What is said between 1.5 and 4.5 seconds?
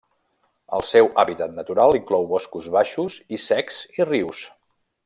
natural inclou boscos baixos i secs i rius.